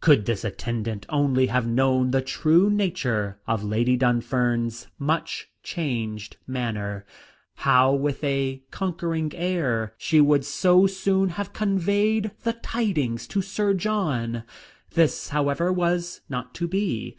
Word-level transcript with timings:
Could 0.00 0.24
this 0.24 0.42
attendant 0.42 1.04
only 1.10 1.48
have 1.48 1.66
known 1.66 2.10
the 2.10 2.22
true 2.22 2.70
nature 2.70 3.38
of 3.46 3.62
Lady 3.62 3.94
Dunfern's 3.94 4.86
much 4.98 5.50
changed 5.62 6.38
manner, 6.46 7.04
how, 7.56 7.92
with 7.92 8.24
a 8.24 8.62
conquering 8.70 9.34
air, 9.34 9.92
she 9.98 10.18
would 10.18 10.46
so 10.46 10.86
soon 10.86 11.28
have 11.28 11.52
conveyed 11.52 12.30
the 12.42 12.54
tidings 12.54 13.26
to 13.28 13.42
Sir 13.42 13.74
John. 13.74 14.44
This, 14.92 15.28
however, 15.28 15.70
was 15.70 16.22
not 16.30 16.54
to 16.54 16.66
be. 16.66 17.18